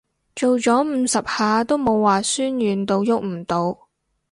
[0.35, 3.87] 做咗五十下都冇話痠軟到郁唔到